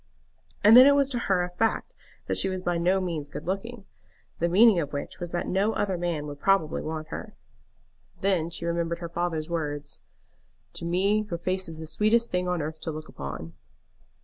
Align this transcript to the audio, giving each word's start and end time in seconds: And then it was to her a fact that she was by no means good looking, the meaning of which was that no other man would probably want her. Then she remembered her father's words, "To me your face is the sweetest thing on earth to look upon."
And 0.63 0.75
then 0.75 0.87
it 0.87 0.95
was 0.95 1.11
to 1.11 1.19
her 1.29 1.43
a 1.43 1.51
fact 1.51 1.93
that 2.25 2.35
she 2.35 2.49
was 2.49 2.63
by 2.63 2.79
no 2.79 2.99
means 2.99 3.29
good 3.29 3.45
looking, 3.45 3.85
the 4.39 4.49
meaning 4.49 4.79
of 4.79 4.91
which 4.93 5.19
was 5.19 5.31
that 5.31 5.45
no 5.45 5.73
other 5.73 5.95
man 5.95 6.25
would 6.25 6.39
probably 6.39 6.81
want 6.81 7.09
her. 7.09 7.35
Then 8.21 8.49
she 8.49 8.65
remembered 8.65 8.97
her 8.97 9.09
father's 9.09 9.47
words, 9.47 10.01
"To 10.73 10.85
me 10.85 11.27
your 11.29 11.37
face 11.37 11.69
is 11.69 11.77
the 11.77 11.85
sweetest 11.85 12.31
thing 12.31 12.47
on 12.47 12.63
earth 12.63 12.79
to 12.79 12.91
look 12.91 13.09
upon." 13.09 13.53